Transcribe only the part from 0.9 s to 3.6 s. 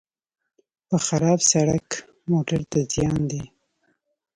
خراب سړک موټر ته زیان دی.